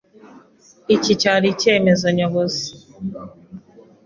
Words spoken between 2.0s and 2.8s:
nyobozi.